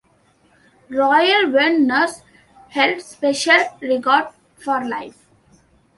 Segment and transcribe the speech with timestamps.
[0.89, 2.23] Royal wet nurse
[2.69, 5.27] held special regard for life.